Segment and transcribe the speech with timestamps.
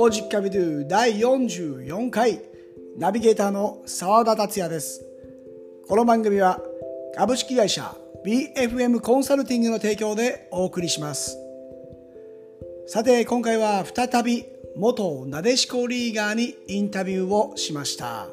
[0.00, 2.40] ポジッカビドゥ第44回
[2.96, 5.04] ナビゲーターの澤田達也です。
[5.86, 6.58] この番組は
[7.14, 7.94] 株式会社
[8.24, 11.36] BFM コンサルティングの提供でお送りします。
[12.86, 18.28] さて今回は再び元なでしこリーガーにインタビューをしました。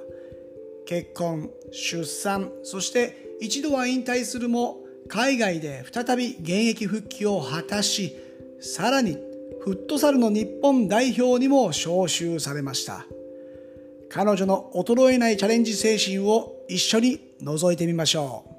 [0.86, 4.78] 結婚出産そして一度は引退するも
[5.10, 8.16] 海外で再び現役復帰を果たし
[8.62, 9.27] さらに
[9.62, 13.06] フットサルの日本代表にも招集されました。
[14.10, 18.58] 彼女の衰えないチャレンジ精神を一緒に覗いてみましょう。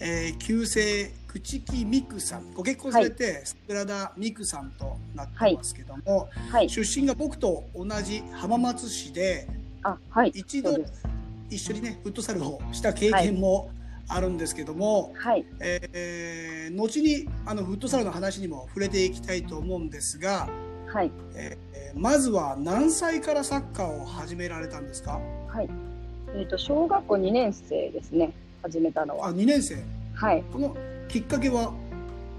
[0.00, 2.52] えー、旧姓朽木美久さん。
[2.52, 9.48] ご結婚されて、桜田美久さんとなってますけども、はい、出身が僕と同じ浜松市で、
[9.82, 10.76] あはい、一度
[11.54, 13.70] 一緒にねフットサルをした経験も
[14.08, 20.48] あるんですけども、はい、えー、後にあのフットサルの話にも触れていきたいと思うんですが、
[20.92, 21.10] はい。
[21.34, 25.20] えー、まずは何歳からサッカーを始められたんですか？
[25.48, 25.68] はい、
[26.34, 29.28] えーと、小学校2年生ですね始めたのは。
[29.28, 29.76] あ2年生。
[30.14, 30.42] はい。
[30.52, 30.76] この
[31.08, 31.72] きっかけは？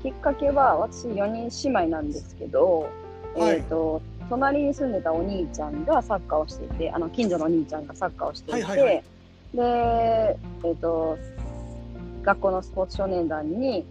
[0.04, 2.90] きっかけは私4人姉妹なんですけど、
[3.36, 4.02] はい、えっ、ー、と
[4.34, 9.04] 隣に住んでたお兄ちゃんがサッカーをしていてあの近所のお兄ちゃんがサッカーをしていて、はいはいはい、で、
[9.62, 11.20] えーと、
[12.24, 13.86] 学校のスポーツ少年団に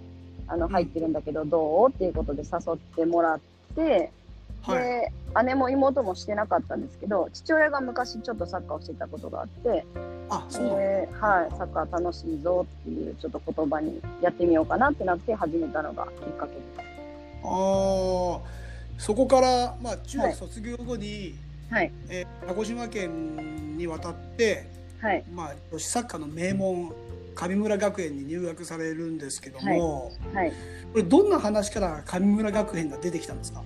[0.49, 1.91] あの入ってるんだけど、どう？
[1.91, 3.41] っていうことで誘ってもらっ
[3.77, 4.11] て、
[4.63, 5.13] はい、で
[5.45, 9.87] 姉も妹もしてなかったんですけど父親が昔ちょっとサッカーをしてたことがあって
[10.29, 16.81] あそうで、はい、サッカー楽しいぞっていうちょっと言葉にやってみようかなってなって始めたのがきっかけです。
[17.45, 18.41] あ
[18.99, 21.35] そこから、まあ、中学卒業後に、
[21.71, 21.93] はい。
[22.09, 24.69] えー、鹿児島県に渡って、
[25.01, 25.25] はい。
[25.33, 26.93] まあ、女子サッカーの名門
[27.35, 30.53] 神村学園に入学されるんですけども、はい、はい、
[30.93, 33.63] これどんな話から神村学園が出てきたんですか？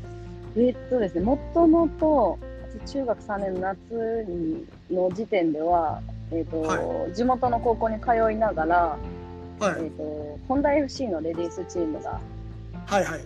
[0.57, 2.39] えっとですねもともと
[2.87, 6.01] 中学3年の夏にの時点では、
[6.31, 8.99] えーと、はい、地元の高校に通いながら、はい、
[9.61, 12.21] えーと、本田 FC のレディースチームが
[12.87, 13.21] はいはい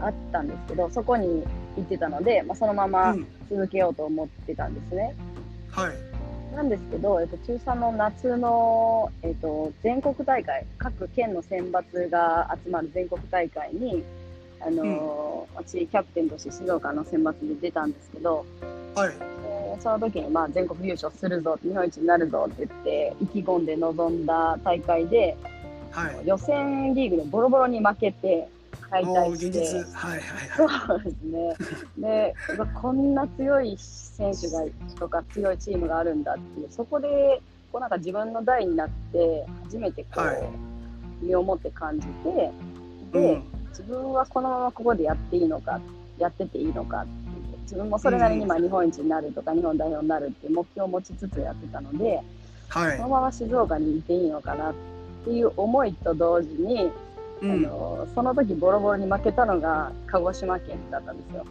[0.00, 1.44] あったんですけど、そこに
[1.76, 3.14] 行ってたので、まあ、そのまま
[3.50, 5.14] 続けようと思ってたんですね。
[5.76, 5.92] うん、はい。
[6.54, 14.02] なんですけど、えっと、中3の夏の、えっと、全国大会、各県の選抜が集まる全国大会に、
[14.60, 18.44] あのーうん、私、キャプテンとして静岡の選抜で出たんですけど、
[18.94, 19.12] はい。
[19.80, 25.36] その時に、まあ、全国優勝するぞ、日本一になるぞって言って、意気込んで臨んだ大会で、
[25.90, 28.48] はい、予選リーグでボロボロに負けて、
[28.90, 29.58] 解体して、
[29.94, 30.22] はいはい
[30.86, 31.54] そうですね。
[31.98, 32.34] で、
[32.80, 34.64] こんな強い選手が
[34.98, 37.40] とか強いチームがあるんだっていう、そこで
[37.70, 40.42] こうなんか自分の代になって初めてこう、はい、
[41.22, 42.50] 身をもって感じて、
[43.12, 45.80] で、うん、自分はこのままここでやっていいのか、
[46.18, 52.20] やってていいのかっていう、自分もそれなりにまあ日本一になるとか、日本代表になるっていう目標を持ちつつやってたので、
[52.68, 54.74] はい、そのまま静岡にいていいのかなっ
[55.24, 56.90] ていう思いと同時に、
[57.42, 61.46] あのその時ボロボロに負けたのが鹿児島県だったんですよ。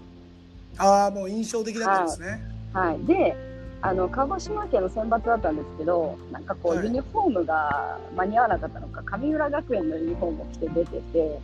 [0.78, 2.42] ああもう印象的だったんですね。
[2.74, 3.36] はい、はい、で
[3.82, 11.40] あの鹿児島県の選抜だったんですけどなんかこう、はい、ユニフォームが間に合わなかったのか神村学園のユニフォームを着て出てて。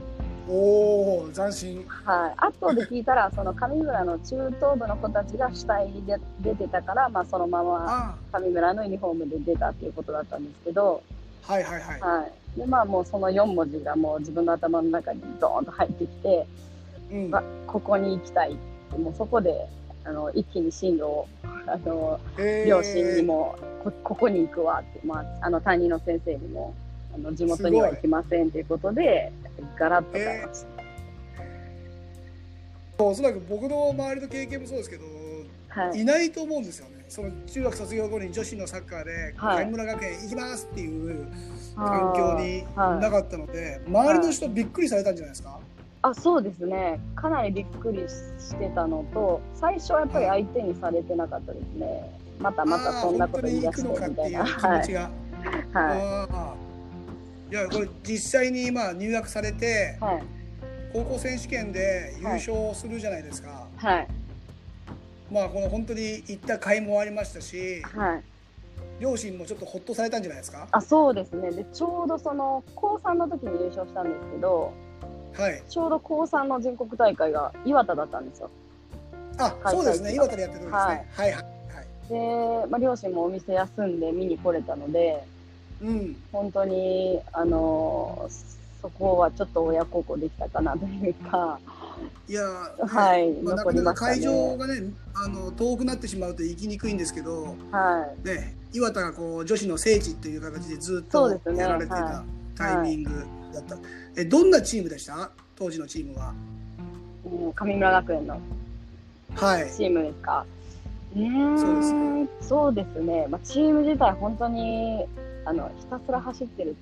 [0.50, 1.86] おお斬新。
[1.88, 2.34] はい。
[2.38, 11.02] 後で聞いたらその上村の中等部の子たちが主体で出てたから、まあ、そのまま上村のユニフォームで出たっていうことだったんですけど
[11.44, 16.48] はいはいはい、はい、でまあもうその4文字がもう自分の頭の中にドーンと入ってきて、
[17.12, 17.32] うん、
[17.68, 18.56] ここに行きたいっ
[18.92, 19.68] てもうそこで
[20.06, 21.28] あの一気に進路を
[21.66, 22.20] あの、
[22.68, 26.74] 両親にもこここに行くわって、まあ、あの担任の先生にも
[27.16, 29.32] あの地元には行きませんということで
[29.78, 30.74] ガラッと変えました。
[33.04, 35.04] おそらく僕の周りの経験もそうですけど、
[35.70, 36.93] はい、いないと思うんですよね。
[37.14, 41.28] その中学卒業後に女子のサッカーで神村学園行きますっていう
[41.76, 45.60] 環境になかったので、周りの人びっくりされたんじゃないですか、
[46.02, 47.00] あそうですね。
[47.16, 54.46] かなりびっくりしてたのと最初はやっぱり相手にされてなかったですね、またまたそんなこと言い出してみたいな。
[54.46, 55.12] 気持ちが、
[55.72, 56.58] は
[57.48, 60.24] い、いやこれ実際に今入学されて、はい、
[60.92, 63.68] 高校選手権で優勝するじゃないですか。
[63.76, 64.08] はい
[65.34, 68.24] まあこの本当に行った甲斐もありましたし、はい、
[69.00, 70.68] 両親もちょっとほっとされたんじゃないですか？
[70.72, 71.52] あそうですね。
[71.52, 74.72] でちょうどその高3の時に優勝したんですけど、
[75.34, 78.52] はい、ちょうど高3の全国大会が岩田だったんですよ。
[79.40, 80.14] あそうですね。
[80.14, 81.46] 岩田でやってるんですね、はい、はいはい
[82.10, 85.24] で、まあ、両親もお店休んで見に来れたので
[85.82, 88.30] うん、本当にあの
[88.82, 91.60] そこはちょっと親孝行できたかなというか。
[92.28, 102.24] いや、はい、まあ、なかなか会場がね、あの遠くなってしまうと行きにくいんですけど、はい、ね、岩田がこう女子の聖地という形でずっとやられてた
[102.56, 103.76] タイミングだった。
[103.76, 105.32] ねはい、え、どんなチームでした？
[105.56, 106.34] 当時のチームは。
[107.26, 108.40] うん、神村学園の
[109.36, 110.46] はい、チームですか？
[111.16, 112.28] うんそうですね。
[112.42, 113.28] そうですね。
[113.30, 115.06] まあ、チーム自体本当に
[115.46, 116.76] あのひたすら走ってる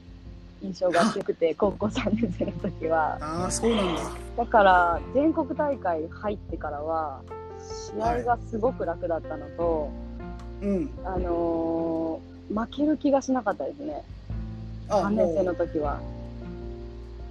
[0.61, 3.17] 印象が強くて 高校3年生の時は。
[3.21, 4.01] ああそうなんだ。
[4.37, 7.21] だから全国大会入ってからは
[7.95, 9.87] 試合がすごく楽だったのと、は
[10.61, 10.89] い、うん。
[11.03, 14.03] あのー、負ける気がしなかったですね。
[14.89, 15.99] 3年生の時は。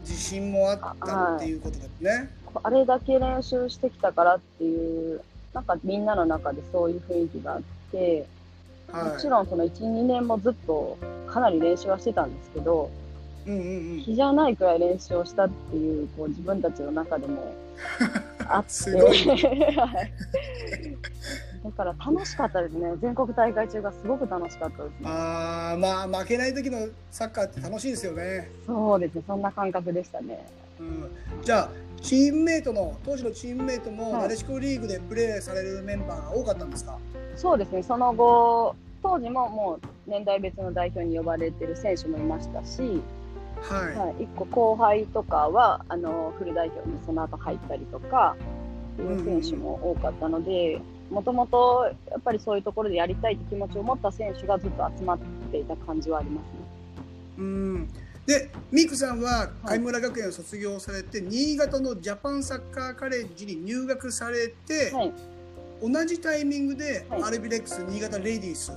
[0.03, 2.29] 自信もあったっていうことですね、はい、
[2.65, 5.21] あれだけ練習してきたからっていう
[5.53, 7.63] なんかみんなの中でそういう雰囲気があっ
[7.93, 8.27] て
[8.93, 10.99] もちろんその12年もずっと
[11.29, 12.91] かなり練習はしてたんですけど
[13.51, 17.53] うんうんうん、日じゃないくらい練習をしたっていうこう自分たちの中でも
[18.47, 18.71] あって。
[21.63, 22.95] だから楽しかったですね。
[23.03, 24.99] 全国大会中がすごく楽しかったですね。
[25.05, 28.51] ああまあ負けない時のサッカーって楽しいですよね。
[28.67, 29.23] そうですね。
[29.27, 30.47] そんな感覚でしたね、
[30.79, 31.11] うん、
[31.43, 31.71] じゃあ
[32.01, 36.97] チームメイトの当時のチームメイトもなでしこリーグでプレーされるメンバーが多かったんですか、
[37.37, 37.83] そうですね。
[37.83, 43.03] その後当時ももう年代別の代表に呼ばれてる選手もいましたし
[43.63, 43.97] はい。
[43.97, 48.37] はい、1個後輩とかはあのフル代表にその後入ったりとか
[48.99, 50.81] いう選手も多かったので
[51.11, 55.19] もともとやっぱりそういうところでやりたいって気持ちを持った選手がずっと集まっ
[55.51, 56.51] ていた感じはありますね。
[57.39, 57.89] うん。
[58.27, 65.13] でミクさんは神村学園を卒業されて、はい、新潟のジャパンサッカーカレッジに入学されて、はい、
[65.83, 68.73] 同じタイミングで、アルビレックス新潟レディース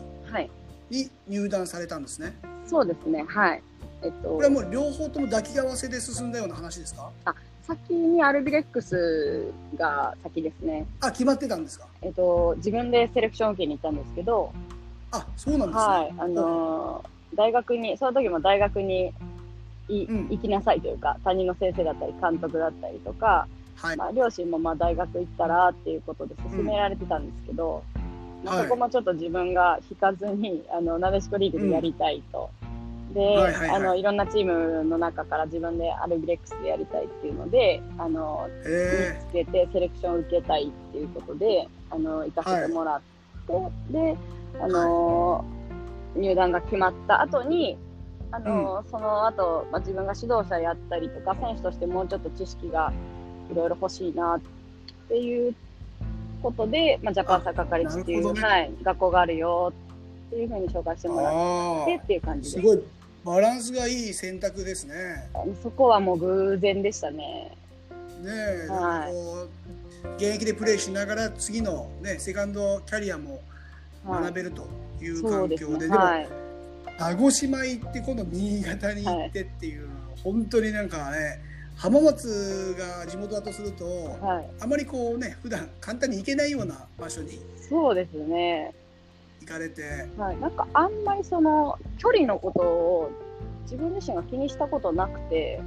[0.90, 2.36] に入団されたんですね。
[2.66, 3.24] そうですね。
[3.28, 3.62] はい
[4.04, 7.10] えっと、これはもう両方とも抱き合わせで進んだような話ですか？
[7.26, 7.34] あ
[7.66, 9.46] 先にアルビレックス
[9.78, 10.86] が先ですね。
[11.00, 11.88] あ、決まってたんですか？
[12.02, 14.52] えっと、自分でセレクション受けに行ったんですけど、
[15.12, 15.86] あ、そうなんですね。
[15.86, 16.14] はい。
[16.18, 19.14] あのー、大学に、その時も大学に
[19.88, 23.48] い、うん、行きなさいというか、担任の先生だったり、監督だったりとか、
[23.78, 32.50] はい、まあ、両親もまあ大学行ったらっていうことで勧められてたんですけど、うん、まあ、そこもちょっと自分が引かずに、あの、なでしこリーグでやりたいと。
[32.58, 32.63] うん
[33.12, 43.02] で、はいはいはい、あのいろんなチームの中から自分でアルビレックスでやりたいっていうのであの見つけてセレクションを受けたいっていうことであの行かせてもらっ
[43.48, 44.18] て、はい、で
[44.60, 45.44] あの、は
[46.16, 47.78] い、入団が決まった後に
[48.32, 52.92] あの、うん、その後、まあ自分が指導者やったりとか選手としてもうちょっと知識が
[53.52, 54.42] いろいろ欲しいなっ
[55.08, 55.54] ていう
[56.42, 59.93] ことで、まあ、ジャパンサッカーカレッジっていう、ね、はい、学校があるよって
[60.34, 62.62] いうふうに紹介してもらってっていう感じです。
[62.62, 62.84] すごい
[63.26, 65.30] バランスがいい選択ですね。
[65.62, 67.56] そこはもう偶然でしたね。
[68.22, 73.42] ねえ、はい、現役でプレーしながら次のねセカンドキャリアも
[74.08, 74.68] 学べると
[75.02, 76.44] いう環境で、はい、でも、
[76.98, 81.42] 鹿児島行って今度新潟に行ってっていう、はい、本当になんかね
[81.76, 83.86] 浜松が地元だとすると、
[84.22, 88.74] はい、あまりこうね普段簡単に行けないような場所にそうですね
[89.44, 93.12] 行かれて、はい、なんかあんまりその距離のことを
[93.64, 95.62] 自分自身が気にしたことなくて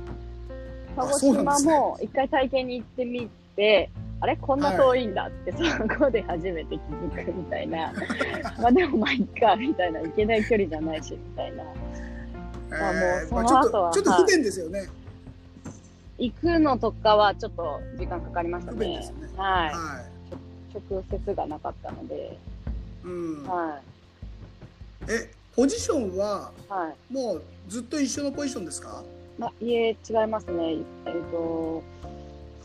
[0.96, 3.90] 鹿児島も一回体験に行ってみて
[4.20, 7.92] あれこんな遠いんだって、はい、そこで初めて気づくみたいな。
[8.58, 14.84] まあでもまあいっかみたいな行けない距離じゃないしみたいな、まあもうその後は、ちょっと不便ですよね、は
[16.18, 20.02] い、行くのとかはちょっと時間かかりましたね、ね、はい、は
[20.72, 22.38] い、直接がなかったので
[23.06, 23.80] うんは
[25.08, 29.02] い、えポジションは、はい、もうずっと一緒のポジションですか？
[29.40, 31.82] あいえ違いますねえっ、ー、と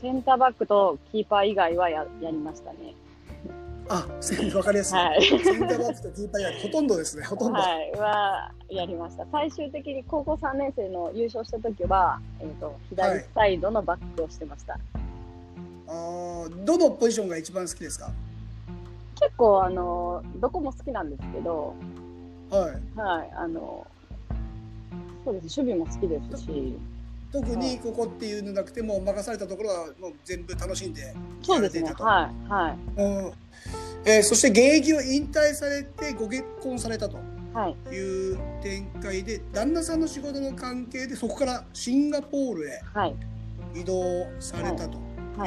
[0.02, 2.96] センターバックとキーパー以外はややりましたね
[3.90, 4.08] あ、
[4.56, 4.98] わかりやすい。
[4.98, 7.24] はい、センターバックとキーパー以外ほとんどですね。
[7.26, 7.60] ほとんど。
[7.60, 9.26] はい、はやりました。
[9.32, 14.74] 最終的に高校3年生の優勝した時は、えっ、ー、と左サイドのバックをしてました。
[14.74, 14.82] はい、
[15.90, 18.12] ああ、どのポジションが一番好きですか？
[19.22, 21.76] 結構あのどこも好きなんですけど、
[22.50, 23.86] はい、はい、あの
[25.24, 26.78] そうです守備も好きですし。
[27.32, 33.34] 特にここっていうのなくても任されたところはもう全部楽しんでそうですねはいはい、うん。
[34.04, 37.18] えー、そして現役を引退されてご結婚されたと
[37.90, 38.34] い。
[38.34, 42.82] う展開で、はい、旦那さんの仕事の関係でそこからシンガポールへ
[43.76, 44.98] 移動されたと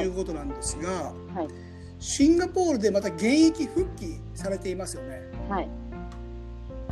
[0.01, 0.05] い。
[0.05, 1.64] うことなんですが、はいはい
[2.05, 5.23] シンガポールでまた現役復帰されていますよね。
[5.49, 5.65] はい。
[5.65, 5.69] こ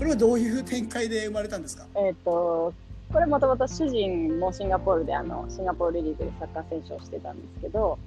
[0.04, 1.86] これはどういう展開で生まれたんですか？
[1.96, 2.74] えっ、と
[3.14, 8.00] これもともと主人もシンガポールであのシンガポールリーグでサッカー選手をしてたんですけど、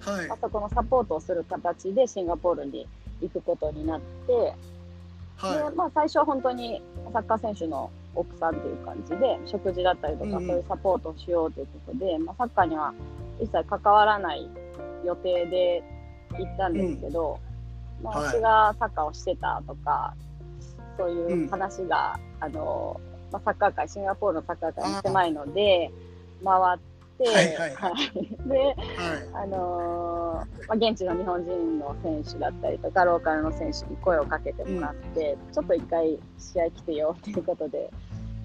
[0.00, 2.86] はい、あそこのサポートをする形でシンガポールに
[3.22, 4.54] 行くことになって、
[5.38, 6.82] はい、でまあ、最初は本当に
[7.12, 12.92] サッカー選手の奥さんっていう感じで食事だったりとか、そういうサポートをしようということで、まあ、サッカーには
[13.40, 14.48] 一切関わらない
[15.04, 15.82] 予定で
[16.38, 17.38] 行ったんですけど、
[18.00, 20.14] うん、まあ、私がサッカーをしてたとか、
[20.96, 23.00] そういう話が、うん、あの
[23.32, 25.90] まあ、サッカー界シンガポールのサッカー界に狭いので
[26.44, 26.78] 回っ
[27.18, 28.76] て、はいはいはい、で、はい、
[29.32, 37.90] あのー、まあ、現地の日本人の選手だったりとかローカルの選手に声をかけてもらって、うん、ちょっと一回試合来てよということで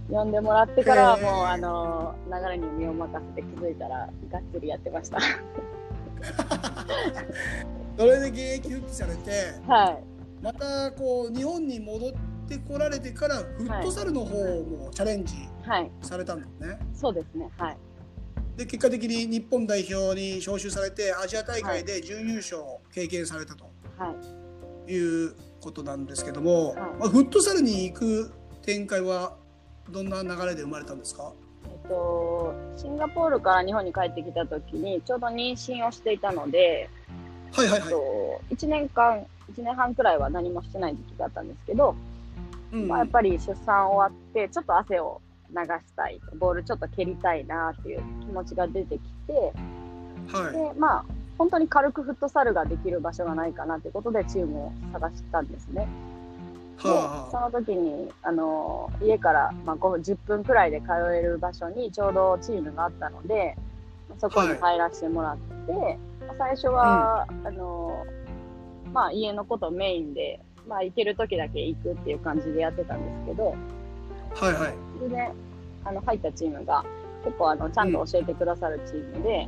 [0.09, 5.19] 呼んでもらってからはもう、あのー、流れに身を任せて気づいたらがっつりやってました。
[7.97, 9.31] それで現役復帰されて、
[9.67, 10.03] はい、
[10.41, 12.11] またこう日本に戻っ
[12.47, 15.35] てこられてからフットサルの方もチャレンジ
[16.01, 16.67] されたんですね。
[16.67, 17.49] はい、そうですね。
[17.57, 17.77] はい。
[18.57, 24.15] で結果的に日本代表に招集されてアジア大会で準優勝を経験されたと、は
[24.87, 28.31] い、いうことなんですけども、はい、まあ、フットサルに行く
[28.63, 29.37] 展開は
[29.91, 31.33] どんな流れで生まれたんですか？
[31.87, 36.89] と、シンガポールから日本に帰ってきた時にちょうど妊娠をしていたので、
[37.53, 41.95] はいはいはい、えっと、1年間1年半くらいは何もしてない時期だったんですけど、
[42.71, 49.53] うん、まあ、やっぱり出産終わってちょっと汗を流したいボールちょっと蹴りたいなっていう気持ちが出てきて、
[50.31, 51.05] はい、でまあ
[51.37, 55.87] 本当に軽くフットサルができる場所がないかなということでチームを探したんですね。
[56.77, 63.57] でその時にあの家から、まあ、10分くらいで通える場所にちょうどチームがあったので
[64.19, 65.97] そこに入らせてもらって、はい、
[66.37, 68.05] 最初は、うん、あの
[68.93, 73.55] まあ、家のことメインで、まあ、行ける時だけ行くっていう感じでやってたんですけど、
[74.33, 74.73] はいはい。
[74.97, 75.31] それで、
[75.83, 76.83] あの、入ったチームが、
[77.23, 79.47] 結構、あの、ちゃんと教えてくださるチームで、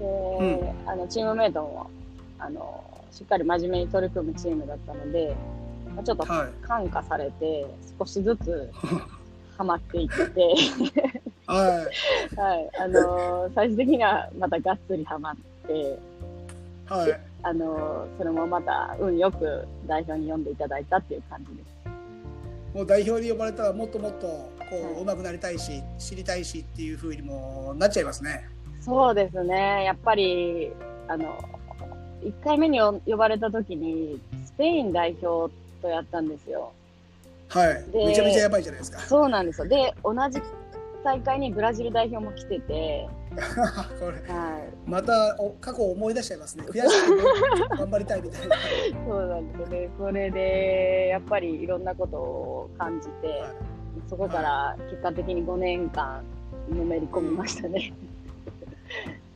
[0.00, 1.90] うん、で、あの、チームメイトも、
[2.38, 5.57] あの、しっかり真面目に取り組むチームだったので、まあ、
[6.04, 6.24] ちょっと
[6.62, 7.66] 感化されて、
[7.98, 8.70] 少しずつ
[9.56, 10.54] ハマっていって
[11.46, 11.88] は
[12.36, 12.38] い。
[12.38, 12.70] はい。
[12.78, 15.98] あのー、最終的にはまたがっつりハマって、
[16.86, 17.20] はい。
[17.42, 21.78] あのー、それもまた運よく代表に呼んでいただいたっていう感じです。
[22.74, 28.48] もう代表に呼ばれたらもっともっとこう、上手くなりたいし知りたいしっていうふうにもなっちゃいますね。
[28.80, 30.72] そうですねやっぱり
[31.08, 31.38] あの
[32.22, 36.72] 1回目に呼ばれた時にスペイン代表とやったんですよ。
[37.48, 37.84] はい。
[37.94, 39.00] めちゃめちゃやばいじゃないですか。
[39.00, 39.68] そうなんですよ。
[39.68, 40.40] で同じ
[41.04, 43.08] 大会にブラジル代表も来てて。
[43.38, 46.64] はい、またお過去を思い出しちゃいますね。
[46.68, 48.56] 悔しく頑張りたいみたいな。
[49.06, 49.90] そうなんですね。
[49.98, 53.50] それでやっぱりいろんなことを感じて、はい、
[54.08, 56.22] そこから結果的に5年間
[56.70, 57.92] のめり込みましたね、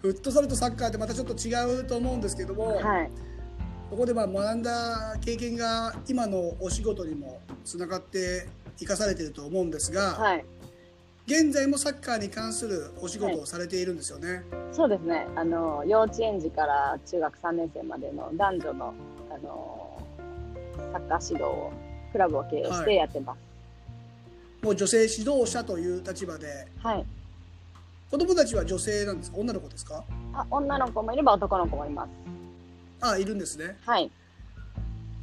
[0.00, 3.10] フットサルとサッカーってまたちょっと違うと思うんですけども、はい、
[3.92, 10.44] そこでまあ学んだ経験が今のお仕事にもつながって生かされていると思うんですが、はい、
[11.26, 14.32] 現在もサッカーに関するお仕事をされているんですよね。
[14.32, 15.26] はい、そうですね。
[15.36, 18.94] あの幼稚園児から中学3年生までの男女の
[19.30, 20.02] あの
[20.90, 21.70] サッカー指導を
[22.12, 23.36] クラブを経営してやってます。
[23.36, 23.42] は
[24.62, 27.04] い、もう女性指導者という立場で、はい。
[28.10, 29.36] 子供たちは女性なんですか？
[29.36, 30.02] 女の子ですか？
[30.32, 32.08] あ、女の子もいれば男の子もいます。
[33.02, 33.76] あ、いるんですね。
[33.84, 34.10] はい。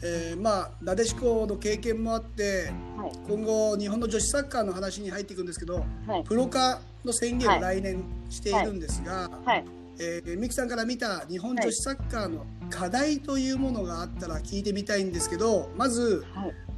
[0.01, 9.65] えー、まあなでしこの経験もあって、はい、今後日本の女子サッカーの話に入っていくんですけど、はい、プロ化の宣言を来年しているんですが、はい、
[9.99, 16.23] えー、美樹さんから見た日本女子サッカーの課題というものがあったら聞いてみたいんですけどまず、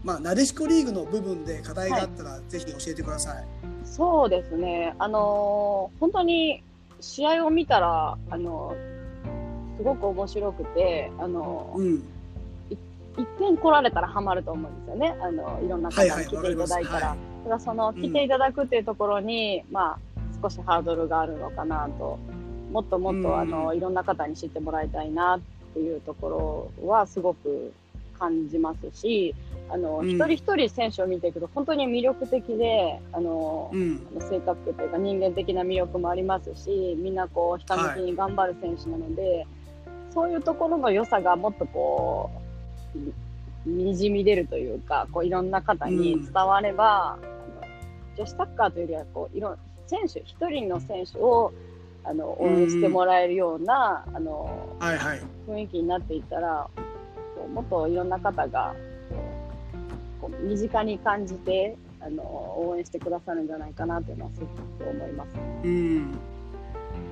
[0.03, 3.45] まあ、なでしこリーグの部分で課題があったら、ぜひ教えてください。
[3.85, 6.63] そうですね、あのー、本当に
[7.01, 9.00] 試合を見たら、あのー、
[9.77, 12.03] すごく面白くて、あのーうん
[13.17, 15.15] 一遍来られたらハマると思うんですよね。
[15.21, 17.15] あの、いろんな方に来ていただいたら。
[17.43, 19.99] ただその、来ていただくっていうところに、うん、まあ、
[20.41, 22.17] 少しハードルがあるのかなと。
[22.71, 25.39] もっともっと、あの、いろんな方に知ってもらいたいなっ
[25.73, 27.73] ていうところはすごく
[28.17, 29.35] 感じますし、
[29.69, 39.47] あの、うん、一人一人選手を見ていくと本当に魅力的で、あの、うん、性格というか人間的な魅力もありますし、みんなこう、ひたむきに頑張る選手なので、はい、
[40.13, 42.29] そういうところの良さがもっとこ
[43.65, 47.73] う、にじみ出るというか、こういろんな方に伝われば、うん、あの
[48.17, 51.53] 女子サッカーというよりはこういろ選手一人の選手を
[52.03, 56.67] あの応援してもらえるような、うん、あの、はいはい、雰囲気になっていったら
[57.53, 58.73] もっといろんな方が
[60.19, 64.47] こう身近に感じてあの応援してくださるんじゃないかなというのはすご
[64.85, 65.29] く思います。
[65.63, 66.11] うん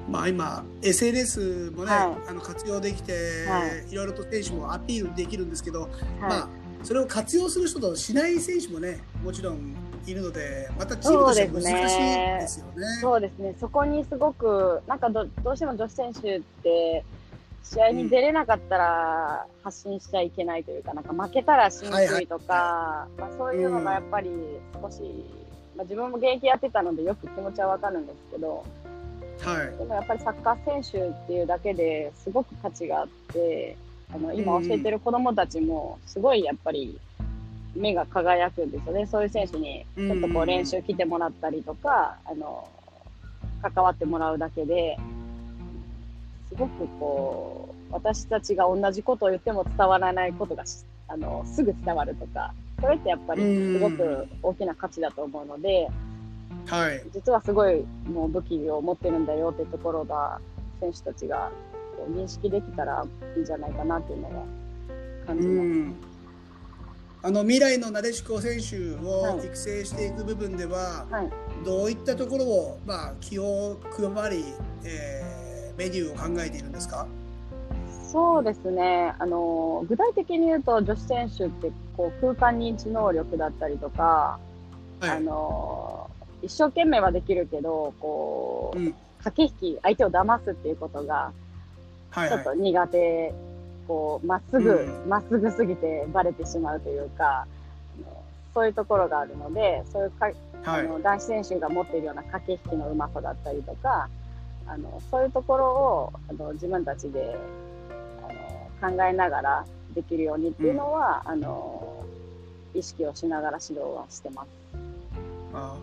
[0.09, 5.89] まあ、今 SNS もね、はい、あの活用できて、はい、いろいろと選手もアピールできるんですけど、はい、
[6.21, 6.49] まあ、
[6.83, 9.75] それを活用する人としない選手もねもちろん
[10.05, 12.85] いるのでまたチームとして難しいですよね。
[13.01, 13.55] そうですね。
[13.59, 17.03] そこにすごくなんかどどうしても女子選手って
[17.63, 24.29] 試合に出れなかったら発信しちゃいけないというか、うん、なんか負けたらしにくいとか、はいはい、まあ、そういうのがやっぱり
[24.81, 25.01] 少し、
[25.75, 28.65] まあ、自分も現役やってたのでよく気持ちはわかるんですけど、
[29.41, 33.77] はい、でもやっぱりサッカー選手っていうだけですごく価値があって
[34.13, 36.99] あの今教えてる子どもたちもすごいやっぱり
[37.75, 39.05] 目が輝くんですよね。
[39.05, 42.67] そういう選手にちょっとこう練習来てもらったりとか、あの
[43.61, 44.97] 関わってもらうだけで
[46.49, 50.63] すごくこう私たちが同じことを言っても伝わらないことが
[51.07, 55.89] あのすぐ伝わるとかそれってやっぱりすごく大きな価値だと思うので。
[56.69, 60.39] はい、実はすごいもう武器を持ってるんだよってところが
[60.79, 61.51] 選手たちが
[61.97, 64.45] こう認識できたらいいんじゃないかなっていうのは
[65.25, 66.09] 感じます。
[67.21, 71.29] あの未来のなでしこ選手を育成していく部分では、はい、
[71.65, 74.45] どういったところを、まあ、気を配り、
[74.85, 77.05] えー、メニューを考えているんですか？
[78.09, 79.13] そうですね。
[79.19, 84.39] あの具体的に言うと女子選手ってこう空間認知能力だったりとか、
[85.01, 86.08] はい、あの
[86.49, 91.31] 一生懸命はできるけど、こう、うん、駆け引き、相手を騙すっていうことが、
[92.11, 93.33] ちょっと苦手、はいはい、
[93.87, 97.45] こう、まっすぐ、ま、うん、っすぐすぎてバレてしまうというか、
[98.55, 104.09] そういうところがあるので、そういうか、はい、あの男子選手が持っているような駆け引きのうまさだったりとか、
[104.65, 107.37] あのそういうところをあの自分たちで
[108.81, 112.03] あの考えながらできるようにっていうのは、うん、あの
[112.73, 114.47] 意識をしながら指導はしてます。
[115.53, 115.77] あ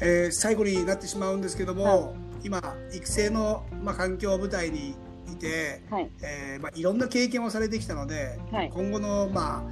[0.00, 1.96] えー、最後になってしまうんですけども、は
[2.42, 4.94] い、今育成の、まあ、環境を舞台に
[5.30, 6.10] いて、はい。
[6.22, 9.62] えーまあ、いろんな経験をされてきたので、はい、今後の、まあ、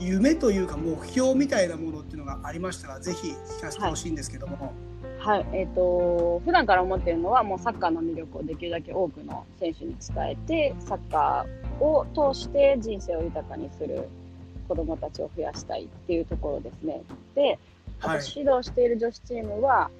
[0.00, 4.72] 夢というか目標みたいなものっていうのがありましたらぜひ聞かせてほしいんですけども。
[5.18, 14.06] はい、えっ、ー、と普段から思っているのはもうサッカーの魅力をできるだけ多くの選手に伝えてサッカーを通して人生を豊かにする
[14.68, 17.02] 子どもたちを増やしたいっていうところですね。
[17.34, 17.58] で
[18.04, 19.90] あと指導している女子チームは、は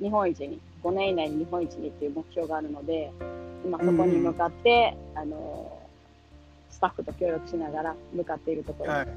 [0.00, 3.12] い、日本一に、5年以内に日本一にっていう目標があるので、
[3.64, 5.78] 今そこに向かって、うん、あの、
[6.70, 9.08] スタッフと協力しながら向かっているところです。
[9.08, 9.12] は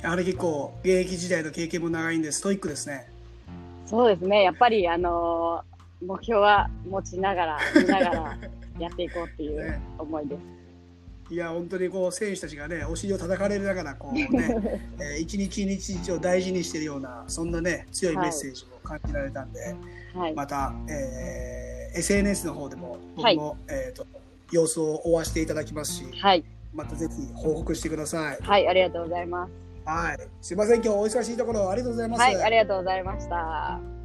[0.00, 3.08] い、やはり結構、現役時代の経験も長いんで、ストイックですね。
[3.86, 4.42] そうですね。
[4.42, 5.62] やっぱり、あの、
[6.04, 8.38] 目標は持ちながら、見ながら
[8.78, 10.57] やっていこうっていう 思いです。
[11.30, 14.28] いや本当にこう選手たちがねお尻を叩かれながらこうね、
[14.98, 19.76] えー、一日一日を大事にしているようなそんなね強いメッセージを感じられたんで、
[20.14, 24.06] はい、また、えー、SNS の方でも僕も、はい、えーと、
[24.50, 28.38] 様子を追わせていただきますし、はい、またぜひ報告してください。
[28.40, 29.52] はいありがとうございます。
[29.84, 32.20] はい、すいません今日お忙しいところありがとうございます。
[32.20, 33.97] はいありがとうございました。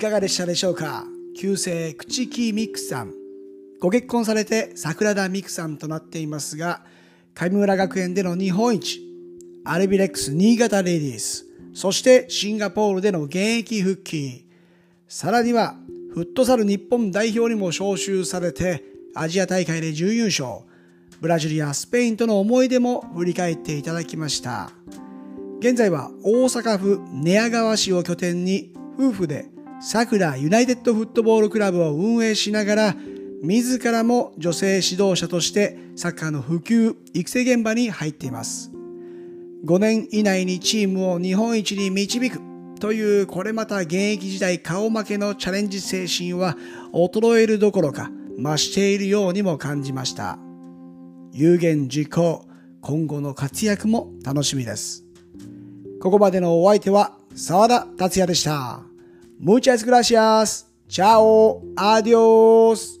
[0.00, 1.04] かがでしたでしょうか？
[1.36, 3.12] 旧姓口木ミクさん。
[3.80, 6.82] ご結婚されて桜田ミクさんとなっていますが、
[7.34, 9.00] 上村学園での日本一、
[9.64, 14.46] アルビレックス新潟レディース、そしてシンガポールでの現役復帰、
[15.06, 15.76] さらには
[16.14, 18.82] フットサル日本代表にも招集されて
[19.14, 20.62] アジア大会で準優勝、
[21.20, 24.72] ブラジルやスペインとの思い出も振り返っていただきました。
[25.60, 29.49] 現在は大阪府寝屋川市を拠点に夫婦で
[29.80, 32.96] さくらユナイテッドフットボールクラブを運営しながら、
[33.42, 38.70] 自らも女性指導者としてサッカーの普及、育成現場に入っています。
[39.64, 42.40] 5年以内にチームを日本一に導く
[42.78, 46.56] というこれまた現役時代顔負けのチャレンジ精神は
[46.92, 50.38] 衰えるどころか増しているようにも感じました。
[51.32, 52.44] 有言実行、
[52.82, 55.06] 今後の活躍も楽しみです。
[56.02, 58.89] ここまでのお相手は沢田達也でした。
[59.40, 60.66] Muchas gracias.
[60.86, 61.62] Chao.
[61.74, 63.00] Adiós.